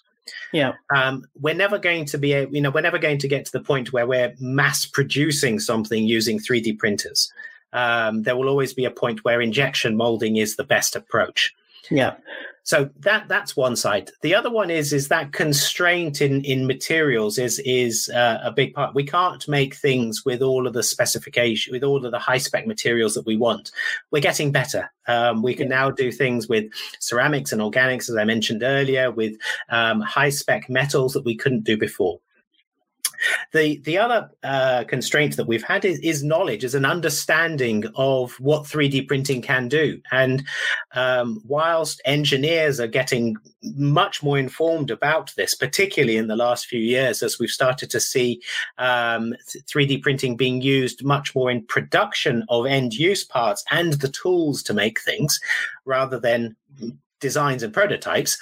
[0.52, 0.74] Yeah.
[0.94, 3.64] Um, we're never going to be, you know, we're never going to get to the
[3.64, 7.32] point where we're mass producing something using 3D printers
[7.72, 11.54] um, there will always be a point where injection molding is the best approach.
[11.90, 12.16] Yeah.
[12.62, 14.10] So that that's one side.
[14.20, 18.74] The other one is is that constraint in in materials is is uh, a big
[18.74, 18.94] part.
[18.94, 22.66] We can't make things with all of the specification with all of the high spec
[22.66, 23.72] materials that we want.
[24.10, 24.92] We're getting better.
[25.08, 25.76] Um, we can yeah.
[25.76, 29.34] now do things with ceramics and organics, as I mentioned earlier, with
[29.70, 32.20] um, high spec metals that we couldn't do before.
[33.52, 38.32] The the other uh, constraint that we've had is, is, knowledge, is an understanding of
[38.40, 40.00] what 3D printing can do.
[40.10, 40.44] And
[40.94, 46.80] um, whilst engineers are getting much more informed about this, particularly in the last few
[46.80, 48.40] years, as we've started to see
[48.78, 54.08] um, 3D printing being used much more in production of end use parts and the
[54.08, 55.40] tools to make things,
[55.84, 56.56] rather than
[57.20, 58.38] designs and prototypes,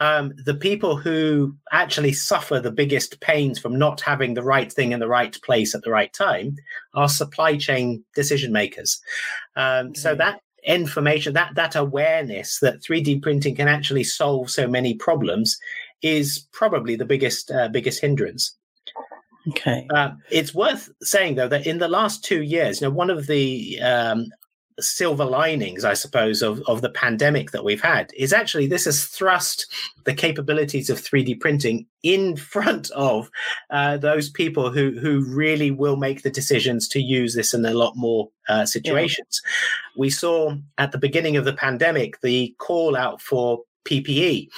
[0.00, 4.92] um, the people who actually suffer the biggest pains from not having the right thing
[4.92, 6.56] in the right place at the right time
[6.94, 9.00] are supply chain decision makers.
[9.56, 10.18] Um, So mm.
[10.18, 15.56] that information, that that awareness that 3D printing can actually solve so many problems,
[16.02, 18.56] is probably the biggest uh, biggest hindrance.
[19.48, 19.86] Okay.
[19.94, 23.26] Uh, it's worth saying though that in the last two years, you know, one of
[23.26, 24.26] the um,
[24.80, 29.04] silver linings, I suppose, of, of the pandemic that we've had is actually this has
[29.04, 29.66] thrust
[30.04, 33.30] the capabilities of 3D printing in front of
[33.70, 37.74] uh, those people who who really will make the decisions to use this in a
[37.74, 39.40] lot more uh, situations.
[39.44, 39.50] Yeah.
[40.00, 44.48] We saw at the beginning of the pandemic the call out for PPE.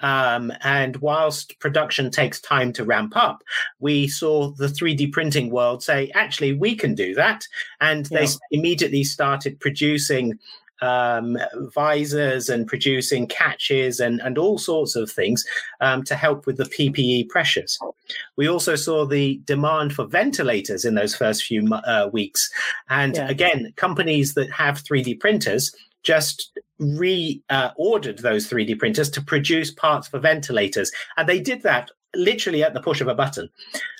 [0.00, 3.42] Um, and whilst production takes time to ramp up,
[3.80, 7.46] we saw the 3D printing world say, actually, we can do that.
[7.80, 8.20] And yeah.
[8.20, 10.38] they immediately started producing
[10.82, 11.38] um,
[11.74, 15.44] visors and producing catches and, and all sorts of things
[15.80, 17.78] um, to help with the PPE pressures.
[18.36, 22.50] We also saw the demand for ventilators in those first few uh, weeks.
[22.88, 23.28] And yeah.
[23.28, 30.08] again, companies that have 3D printers just re-ordered uh, those 3D printers to produce parts
[30.08, 33.48] for ventilators, and they did that literally at the push of a button.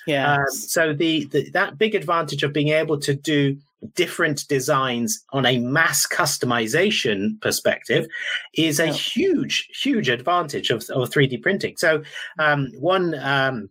[0.07, 0.33] Yeah.
[0.33, 3.57] Um, so the, the that big advantage of being able to do
[3.93, 8.07] different designs on a mass customization perspective
[8.55, 11.77] is a huge, huge advantage of, of 3D printing.
[11.77, 12.01] So
[12.39, 13.69] um, one um,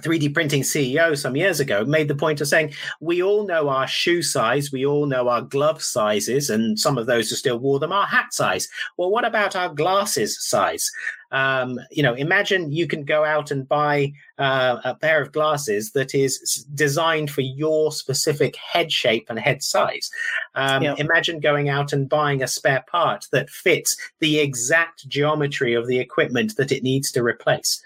[0.00, 3.86] 3D printing CEO some years ago made the point of saying, we all know our
[3.86, 7.78] shoe size, we all know our glove sizes, and some of those who still wore
[7.78, 8.68] them are hat size.
[8.96, 10.90] Well, what about our glasses size?
[11.32, 15.92] Um, you know, imagine you can go out and buy uh, a pair of glasses
[15.92, 20.10] that is designed for your specific head shape and head size.
[20.54, 20.98] Um, yep.
[20.98, 25.98] Imagine going out and buying a spare part that fits the exact geometry of the
[25.98, 27.82] equipment that it needs to replace.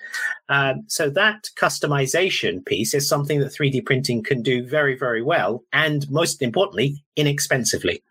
[0.49, 5.65] Um, so that customization piece is something that 3D printing can do very, very well,
[5.73, 8.03] and most importantly, inexpensively.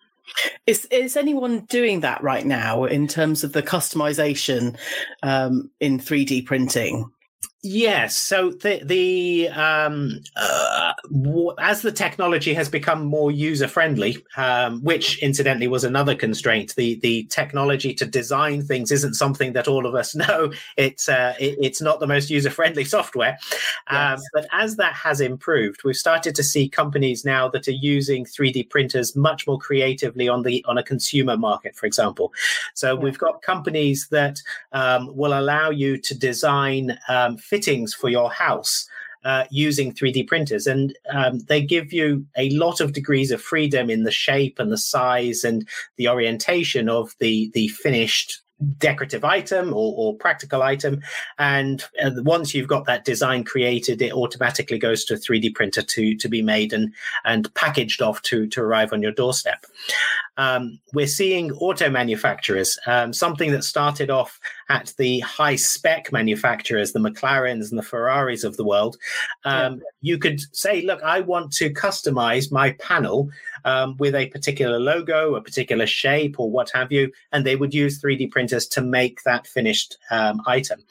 [0.65, 4.77] Is is anyone doing that right now in terms of the customization
[5.21, 7.09] um, in 3D printing?
[7.65, 8.17] Yes.
[8.17, 14.83] So the the um, uh, w- as the technology has become more user friendly, um,
[14.83, 16.75] which incidentally was another constraint.
[16.75, 20.51] The the technology to design things isn't something that all of us know.
[20.75, 23.37] It's uh, it, it's not the most user friendly software.
[23.87, 24.23] Um, yes.
[24.33, 28.69] But as that has improved, we've started to see companies now that are using 3D
[28.71, 32.33] printers much more creatively on the on a consumer market, for example.
[32.73, 32.99] So yeah.
[32.99, 34.41] we've got companies that
[34.73, 38.89] um, will allow you to design um, fittings for your house
[39.25, 43.91] uh, using 3D printers, and um, they give you a lot of degrees of freedom
[43.91, 45.67] in the shape and the size and
[45.97, 48.41] the orientation of the the finished
[48.77, 51.01] decorative item or, or practical item.
[51.37, 55.81] And uh, once you've got that design created, it automatically goes to a 3D printer
[55.81, 56.93] to, to be made and,
[57.25, 59.65] and packaged off to, to arrive on your doorstep.
[60.37, 64.39] Um, we're seeing auto manufacturers, um, something that started off
[64.69, 68.97] at the high spec manufacturers, the McLarens and the Ferraris of the world.
[69.45, 69.79] Um, yeah.
[70.01, 73.29] You could say, look, I want to customize my panel
[73.65, 77.73] um, with a particular logo, a particular shape, or what have you, and they would
[77.73, 80.83] use 3D printers to make that finished um, item.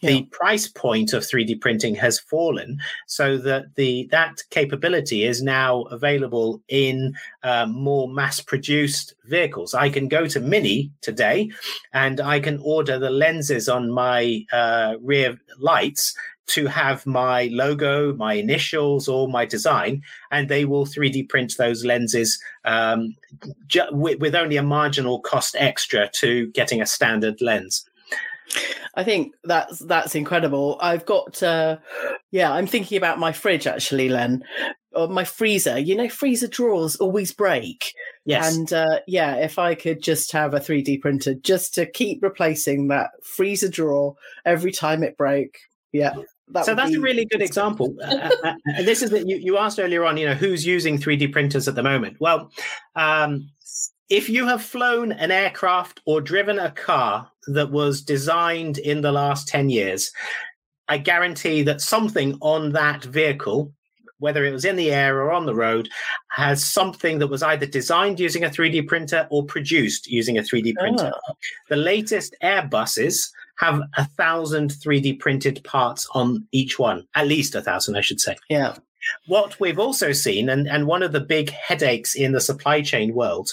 [0.00, 0.10] Yeah.
[0.10, 5.82] The price point of 3D printing has fallen, so that the that capability is now
[5.82, 9.74] available in um, more mass-produced vehicles.
[9.74, 11.50] I can go to Mini today,
[11.92, 16.14] and I can order the lenses on my uh, rear lights
[16.48, 21.84] to have my logo, my initials, or my design, and they will 3D print those
[21.84, 23.14] lenses um,
[23.66, 27.88] ju- with, with only a marginal cost extra to getting a standard lens.
[28.94, 30.78] I think that's that's incredible.
[30.80, 31.76] I've got uh
[32.30, 34.42] yeah, I'm thinking about my fridge actually, Len.
[34.94, 35.78] Or my freezer.
[35.78, 37.92] You know, freezer drawers always break.
[38.24, 38.56] Yes.
[38.56, 42.88] And uh yeah, if I could just have a 3D printer just to keep replacing
[42.88, 45.58] that freezer drawer every time it broke.
[45.92, 46.14] Yeah.
[46.52, 46.96] That so that's be...
[46.96, 47.94] a really good example.
[48.02, 50.66] uh, uh, uh, and this is that you, you asked earlier on, you know, who's
[50.66, 52.16] using 3D printers at the moment?
[52.20, 52.50] Well,
[52.96, 53.50] um,
[54.08, 59.12] if you have flown an aircraft or driven a car that was designed in the
[59.12, 60.10] last 10 years,
[60.88, 63.72] I guarantee that something on that vehicle,
[64.18, 65.90] whether it was in the air or on the road,
[66.30, 70.74] has something that was either designed using a 3D printer or produced using a 3D
[70.76, 71.12] printer.
[71.14, 71.34] Oh.
[71.68, 77.62] The latest Airbuses have a thousand 3D printed parts on each one, at least a
[77.62, 78.36] thousand, I should say.
[78.48, 78.76] Yeah.
[79.26, 83.14] What we've also seen, and, and one of the big headaches in the supply chain
[83.14, 83.50] world,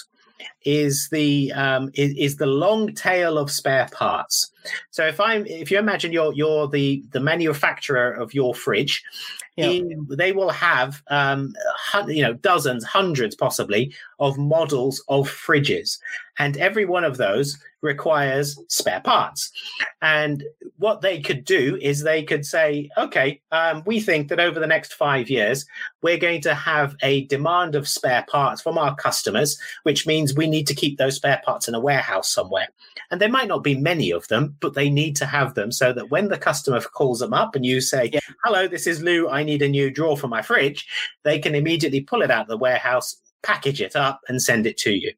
[0.64, 4.50] is the um, is, is, the long tail of spare parts.
[4.90, 9.02] So if I'm if you imagine you're you're the the manufacturer of your fridge,
[9.56, 9.80] yeah.
[10.10, 11.54] they will have um,
[12.06, 15.98] you know dozens, hundreds possibly of models of fridges,
[16.38, 19.50] and every one of those requires spare parts.
[20.02, 20.44] And
[20.76, 24.66] what they could do is they could say, okay, um, we think that over the
[24.66, 25.64] next five years,
[26.02, 30.46] we're going to have a demand of spare parts from our customers, which means we
[30.46, 32.68] need to keep those spare parts in a warehouse somewhere.
[33.10, 35.92] And there might not be many of them, but they need to have them so
[35.92, 38.20] that when the customer calls them up and you say, yeah.
[38.44, 40.86] hello, this is Lou, I need a new drawer for my fridge,
[41.22, 44.76] they can immediately pull it out of the warehouse, package it up and send it
[44.78, 45.12] to you.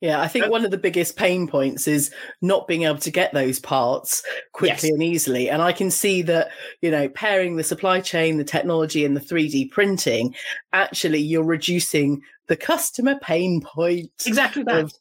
[0.00, 2.10] Yeah, I think one of the biggest pain points is
[2.42, 4.94] not being able to get those parts quickly yes.
[4.94, 5.48] and easily.
[5.48, 6.50] And I can see that,
[6.82, 10.34] you know, pairing the supply chain, the technology, and the 3D printing,
[10.72, 14.10] actually, you're reducing the customer pain point.
[14.26, 14.84] Exactly that.
[14.84, 14.92] Of,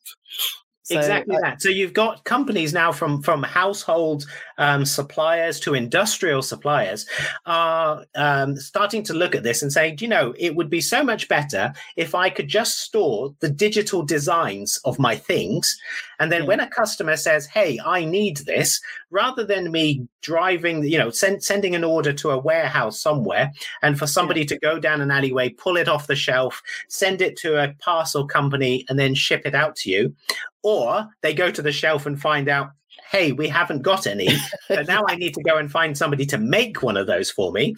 [0.90, 1.62] so, exactly uh, that.
[1.62, 4.26] So you've got companies now from from household
[4.58, 7.06] um, suppliers to industrial suppliers
[7.46, 11.04] are um, starting to look at this and say, you know, it would be so
[11.04, 15.78] much better if I could just store the digital designs of my things,
[16.20, 16.48] and then yeah.
[16.48, 18.82] when a customer says, "Hey, I need this,"
[19.12, 23.98] rather than me driving, you know, send, sending an order to a warehouse somewhere, and
[23.98, 24.48] for somebody yeah.
[24.48, 28.28] to go down an alleyway, pull it off the shelf, send it to a parcel
[28.28, 30.16] company, and then ship it out to you
[30.64, 32.72] or they go to the shelf and find out,
[33.12, 34.30] hey, we haven't got any.
[34.68, 37.52] so now I need to go and find somebody to make one of those for
[37.52, 37.76] me.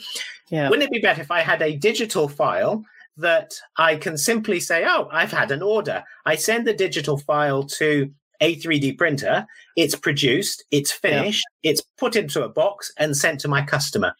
[0.49, 0.69] Yeah.
[0.69, 2.83] Wouldn't it be better if I had a digital file
[3.17, 6.03] that I can simply say, oh, I've had an order.
[6.25, 8.11] I send the digital file to
[8.41, 11.71] a 3D printer, it's produced, it's finished, yeah.
[11.71, 14.13] it's put into a box and sent to my customer.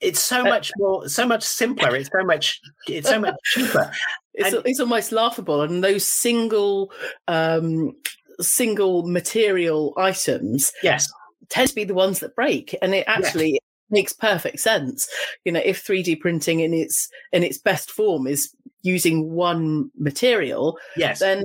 [0.00, 1.94] It's so uh, much more, so much simpler.
[1.94, 3.90] It's so much, it's so much cheaper.
[4.32, 5.60] It's, and, it's almost laughable.
[5.60, 6.92] And those single
[7.26, 7.96] um,
[8.40, 11.10] single material items, yes,
[11.48, 12.74] tend to be the ones that break.
[12.80, 13.60] And it actually yes.
[13.90, 15.08] makes perfect sense.
[15.44, 20.78] You know, if 3D printing in its in its best form is using one material,
[20.96, 21.44] yes, then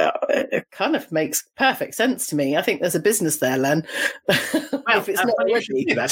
[0.00, 2.56] uh, it kind of makes perfect sense to me.
[2.56, 3.86] I think there's a business there, Len.
[4.86, 5.84] Well, if it's uh, not already.
[5.94, 6.10] that.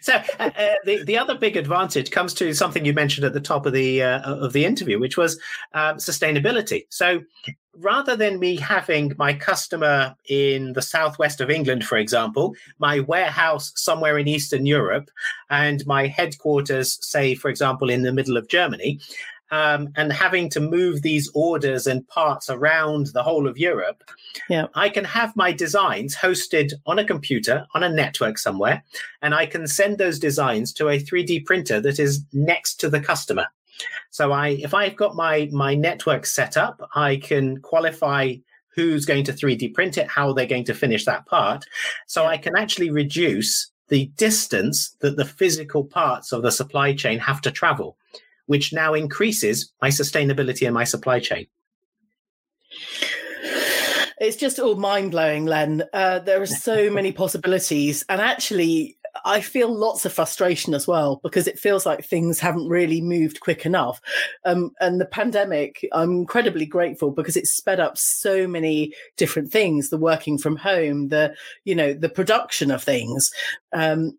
[0.00, 3.40] so uh, uh, the the other big advantage comes to something you mentioned at the
[3.40, 5.40] top of the uh, of the interview, which was
[5.72, 6.82] um, sustainability.
[6.90, 7.22] So
[7.78, 13.72] rather than me having my customer in the southwest of England, for example, my warehouse
[13.76, 15.10] somewhere in Eastern Europe,
[15.50, 19.00] and my headquarters, say, for example, in the middle of Germany,
[19.50, 24.02] um, and having to move these orders and parts around the whole of Europe,
[24.48, 24.66] yeah.
[24.74, 28.82] I can have my designs hosted on a computer on a network somewhere,
[29.22, 33.00] and I can send those designs to a 3D printer that is next to the
[33.00, 33.46] customer.
[34.10, 38.34] So I, if I've got my my network set up, I can qualify
[38.76, 41.64] who's going to 3D print it, how they're going to finish that part.
[42.06, 47.18] So I can actually reduce the distance that the physical parts of the supply chain
[47.18, 47.96] have to travel,
[48.46, 51.46] which now increases my sustainability and my supply chain.
[54.18, 55.82] It's just all mind blowing, Len.
[55.92, 58.04] Uh, there are so many possibilities.
[58.08, 62.68] And actually, I feel lots of frustration as well because it feels like things haven't
[62.68, 64.00] really moved quick enough.
[64.44, 69.90] Um, and the pandemic, I'm incredibly grateful because it sped up so many different things:
[69.90, 71.34] the working from home, the
[71.64, 73.30] you know, the production of things.
[73.72, 74.18] Um,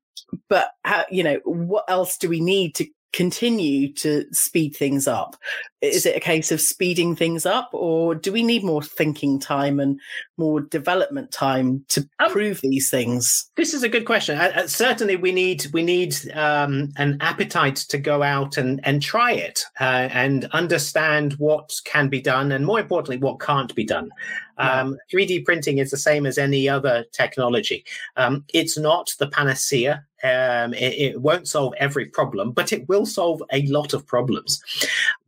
[0.50, 5.36] but how, you know, what else do we need to continue to speed things up?
[5.82, 9.80] Is it a case of speeding things up, or do we need more thinking time
[9.80, 10.00] and
[10.38, 13.50] more development time to um, prove these things?
[13.56, 14.40] This is a good question.
[14.40, 19.02] Uh, uh, certainly, we need we need um, an appetite to go out and and
[19.02, 23.86] try it uh, and understand what can be done, and more importantly, what can't be
[23.86, 24.10] done.
[24.58, 27.86] Um, 3D printing is the same as any other technology.
[28.16, 30.07] Um, it's not the panacea.
[30.24, 34.64] Um, it, it, won't solve every problem, but it will solve a lot of problems.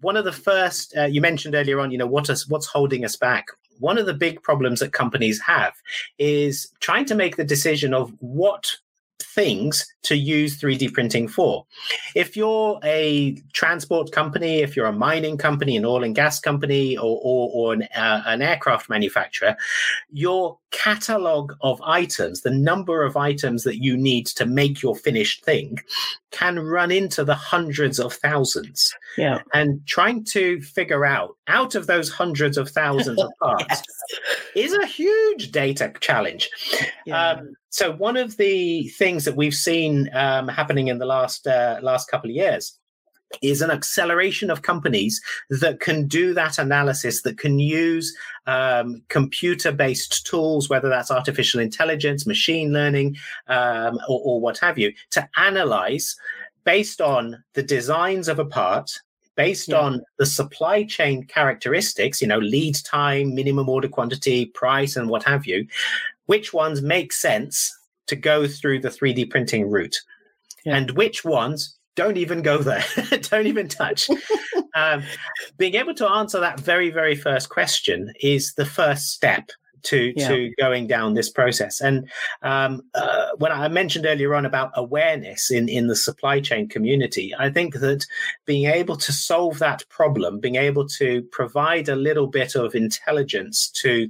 [0.01, 3.05] One of the first uh, you mentioned earlier on, you know, what is what's holding
[3.05, 3.45] us back?
[3.79, 5.73] One of the big problems that companies have
[6.17, 8.75] is trying to make the decision of what
[9.21, 11.65] things to use 3D printing for.
[12.15, 16.97] If you're a transport company, if you're a mining company, an oil and gas company,
[16.97, 19.55] or, or, or an, uh, an aircraft manufacturer,
[20.11, 25.43] your catalog of items, the number of items that you need to make your finished
[25.43, 25.77] thing,
[26.31, 28.93] can run into the hundreds of thousands.
[29.17, 29.41] Yeah.
[29.53, 33.83] And trying to figure out out of those hundreds of thousands of parts yes.
[34.55, 36.49] is a huge data challenge.
[37.05, 37.31] Yeah.
[37.31, 41.79] Um, so one of the things that we've seen um, happening in the last uh,
[41.81, 42.79] last couple of years
[43.41, 48.15] is an acceleration of companies that can do that analysis, that can use
[48.47, 53.15] um, computer based tools, whether that's artificial intelligence, machine learning,
[53.47, 56.15] um, or, or what have you, to analyze
[56.63, 58.91] based on the designs of a part
[59.35, 59.79] based yeah.
[59.79, 65.23] on the supply chain characteristics, you know, lead time, minimum order quantity, price, and what
[65.23, 65.65] have you,
[66.25, 67.78] which ones make sense
[68.09, 69.97] to go through the 3D printing route,
[70.65, 70.75] yeah.
[70.75, 72.83] and which ones don't even go there,
[73.21, 74.09] don't even touch.
[74.75, 75.03] um,
[75.57, 79.49] being able to answer that very, very first question is the first step
[79.83, 80.27] to yeah.
[80.27, 81.81] to going down this process.
[81.81, 82.09] And
[82.41, 87.33] um, uh, when I mentioned earlier on about awareness in in the supply chain community,
[87.37, 88.05] I think that
[88.45, 93.69] being able to solve that problem, being able to provide a little bit of intelligence
[93.81, 94.09] to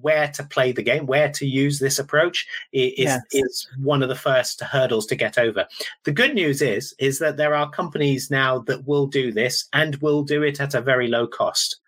[0.00, 3.20] where to play the game, where to use this approach is, yes.
[3.32, 5.66] is one of the first hurdles to get over.
[6.04, 9.96] The good news is is that there are companies now that will do this and
[9.96, 11.80] will do it at a very low cost.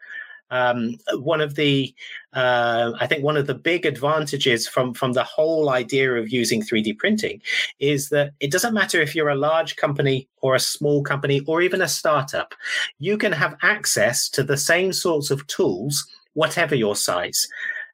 [0.53, 1.95] Um, one of the,
[2.35, 6.61] uh, I think, one of the big advantages from from the whole idea of using
[6.61, 7.41] 3D printing
[7.81, 11.63] is that it doesn't matter if you're a large company or a small company or
[11.63, 12.55] even a startup,
[12.99, 17.49] you can have access to the same sorts of tools, whatever your size.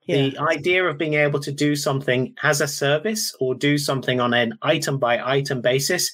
[0.09, 0.31] Yeah.
[0.31, 4.33] The idea of being able to do something as a service or do something on
[4.33, 6.11] an item by item basis.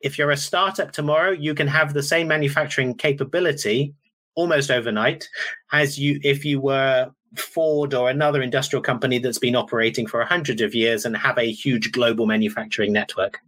[0.00, 3.92] If you're a startup tomorrow, you can have the same manufacturing capability
[4.36, 5.28] almost overnight
[5.72, 10.26] as you if you were Ford or another industrial company that's been operating for a
[10.26, 13.40] hundred of years and have a huge global manufacturing network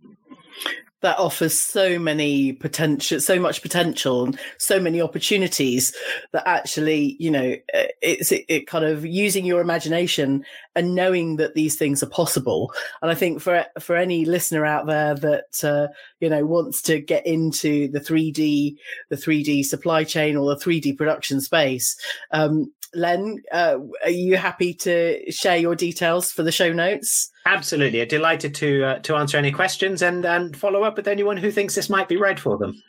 [1.07, 5.95] that offers so many potential so much potential and so many opportunities
[6.33, 10.45] that actually you know uh, it's it, it, kind of using your imagination
[10.75, 12.73] and knowing that these things are possible.
[13.03, 15.87] And i think for for any listener out there that uh,
[16.19, 18.75] you know wants to get into the 3d
[19.09, 21.97] the 3d supply chain or the 3d production space
[22.33, 27.30] um, Len, uh, are you happy to share your details for the show notes?
[27.45, 31.51] Absolutely, delighted to uh, to answer any questions and and follow up with anyone who
[31.51, 32.82] thinks this might be right for them.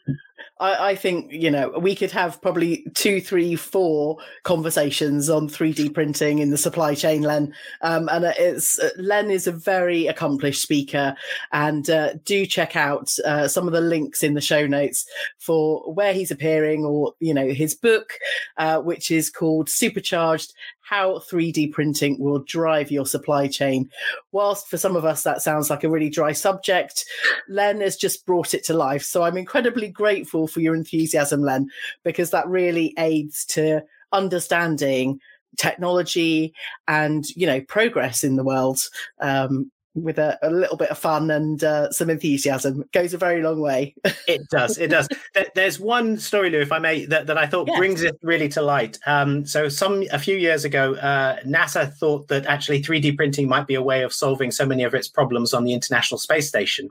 [0.60, 5.94] I, I, think you know we could have probably two, three, four conversations on 3D
[5.94, 7.22] printing in the supply chain.
[7.22, 11.16] Len, um, and it's uh, Len is a very accomplished speaker,
[11.52, 15.06] and uh, do check out uh, some of the links in the show notes
[15.40, 18.14] for where he's appearing, or you know his book,
[18.58, 20.54] uh, which is called Supercharged
[20.88, 23.90] how 3D printing will drive your supply chain.
[24.32, 27.04] Whilst for some of us that sounds like a really dry subject,
[27.50, 29.04] Len has just brought it to life.
[29.04, 31.70] So I'm incredibly grateful for your enthusiasm, Len,
[32.04, 33.82] because that really aids to
[34.12, 35.20] understanding
[35.58, 36.54] technology
[36.88, 38.80] and you know progress in the world
[39.22, 43.42] um, with a, a, little bit of fun and uh, some enthusiasm goes a very
[43.42, 43.96] long way.
[44.28, 44.78] it does.
[44.78, 45.08] It does.
[45.56, 47.78] There's one story, Lou, if I may, that, that I thought yes.
[47.78, 49.00] brings it really to light.
[49.06, 53.68] Um, so, some a few years ago, uh, NASA thought that actually 3D printing might
[53.68, 56.90] be a way of solving so many of its problems on the International Space Station,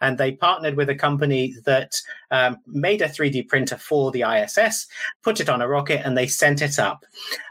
[0.00, 2.00] and they partnered with a company that
[2.30, 4.86] um, made a 3D printer for the ISS,
[5.22, 7.04] put it on a rocket, and they sent it up.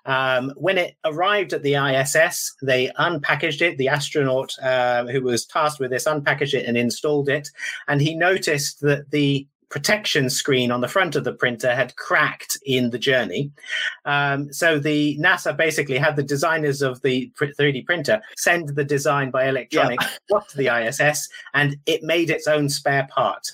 [0.05, 3.78] Um, when it arrived at the ISS, they unpackaged it.
[3.78, 7.49] The astronaut uh, who was tasked with this unpackaged it and installed it,
[7.88, 12.57] and he noticed that the protection screen on the front of the printer had cracked
[12.65, 13.51] in the journey.
[14.05, 19.32] Um, so the NASA basically had the designers of the 3D printer send the design
[19.32, 20.39] by electronics yeah.
[20.49, 23.51] to the ISS, and it made its own spare part.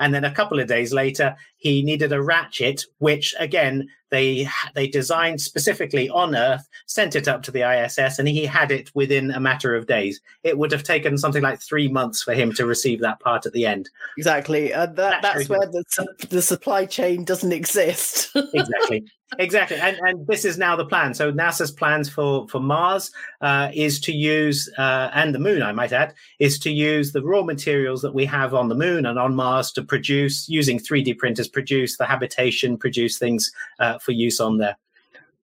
[0.00, 4.86] And then a couple of days later, he needed a ratchet, which again they they
[4.86, 9.30] designed specifically on Earth, sent it up to the ISS, and he had it within
[9.30, 10.20] a matter of days.
[10.44, 13.52] It would have taken something like three months for him to receive that part at
[13.52, 13.90] the end.
[14.16, 15.84] Exactly, uh, that, that's where the,
[16.30, 18.30] the supply chain doesn't exist.
[18.54, 19.04] exactly,
[19.38, 21.14] exactly, and and this is now the plan.
[21.14, 23.10] So NASA's plans for for Mars
[23.40, 27.22] uh, is to use uh, and the Moon, I might add, is to use the
[27.22, 31.18] raw materials that we have on the Moon and on Mars to produce using 3D
[31.18, 34.76] printers produce the habitation, produce things uh, for use on there.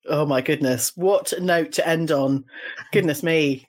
[0.08, 0.92] Oh my goodness!
[0.96, 2.44] What note to end on.
[2.92, 3.68] Goodness me.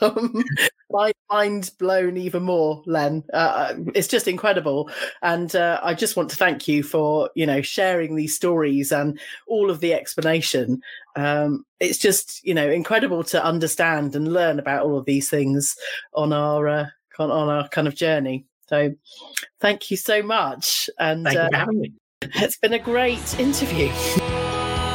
[0.90, 3.24] my mind's blown even more, Len.
[3.32, 4.90] Uh, uh, it's just incredible,
[5.22, 9.18] and uh, I just want to thank you for you know sharing these stories and
[9.46, 10.80] all of the explanation.
[11.16, 15.76] Um, it's just you know incredible to understand and learn about all of these things
[16.14, 16.86] on our uh,
[17.18, 18.46] on our kind of journey.
[18.68, 18.94] So
[19.60, 20.90] thank you so much.
[20.98, 21.92] And thank you for uh, having me.
[22.22, 23.88] It's been a great interview.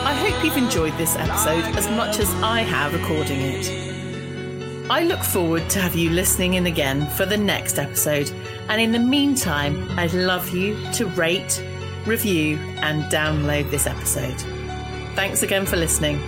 [0.06, 3.93] I hope you've enjoyed this episode as much as I have recording it.
[4.90, 8.30] I look forward to have you listening in again for the next episode.
[8.68, 11.64] And in the meantime, I'd love you to rate,
[12.06, 14.38] review, and download this episode.
[15.16, 16.20] Thanks again for listening.